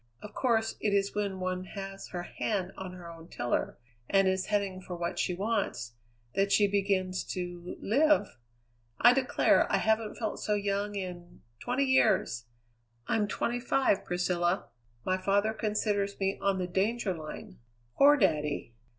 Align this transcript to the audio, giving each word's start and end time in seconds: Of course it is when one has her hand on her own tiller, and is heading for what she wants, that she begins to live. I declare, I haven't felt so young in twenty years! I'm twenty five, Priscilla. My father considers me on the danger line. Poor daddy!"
Of 0.23 0.33
course 0.33 0.77
it 0.79 0.95
is 0.95 1.13
when 1.13 1.39
one 1.39 1.63
has 1.75 2.07
her 2.07 2.23
hand 2.23 2.71
on 2.75 2.93
her 2.93 3.07
own 3.07 3.27
tiller, 3.27 3.77
and 4.09 4.27
is 4.27 4.47
heading 4.47 4.81
for 4.81 4.95
what 4.95 5.19
she 5.19 5.35
wants, 5.35 5.93
that 6.33 6.51
she 6.51 6.65
begins 6.67 7.23
to 7.35 7.75
live. 7.79 8.35
I 8.99 9.13
declare, 9.13 9.71
I 9.71 9.77
haven't 9.77 10.15
felt 10.15 10.39
so 10.39 10.55
young 10.55 10.95
in 10.95 11.43
twenty 11.59 11.85
years! 11.85 12.45
I'm 13.05 13.27
twenty 13.27 13.59
five, 13.59 14.03
Priscilla. 14.03 14.69
My 15.05 15.17
father 15.19 15.53
considers 15.53 16.19
me 16.19 16.39
on 16.41 16.57
the 16.57 16.65
danger 16.65 17.13
line. 17.13 17.59
Poor 17.95 18.17
daddy!" 18.17 18.73